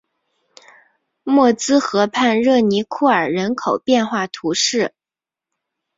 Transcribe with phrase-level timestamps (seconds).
[1.21, 4.95] 默兹河畔热尼库尔人口变化图示